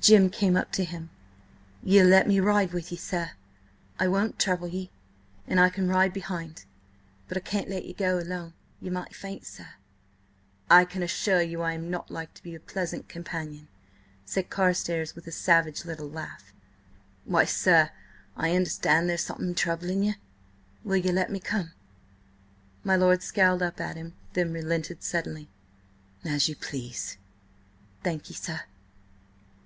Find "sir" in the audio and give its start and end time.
2.96-3.32, 17.44-17.90, 28.36-28.60